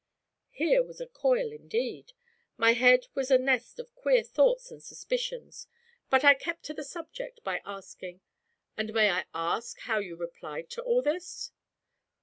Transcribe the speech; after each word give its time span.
Here 0.49 0.81
was 0.81 0.99
a 0.99 1.05
coil 1.05 1.51
indeed. 1.51 2.13
My 2.57 2.73
head 2.73 3.05
was 3.13 3.29
a 3.29 3.37
nest 3.37 3.77
of 3.79 3.93
queer 3.93 4.23
thoughts 4.23 4.71
and 4.71 4.81
suspicions, 4.81 5.67
but 6.09 6.23
I 6.23 6.33
kept 6.33 6.63
to 6.63 6.73
the 6.73 6.83
subject 6.83 7.43
by 7.43 7.61
asking: 7.67 8.21
'And 8.75 8.95
may 8.95 9.11
I 9.11 9.25
ask 9.35 9.77
how 9.81 9.99
you 9.99 10.15
replied 10.15 10.71
to 10.71 10.81
all 10.81 11.03
this?' 11.03 11.51